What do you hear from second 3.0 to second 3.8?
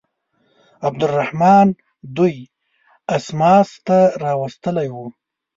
اسماس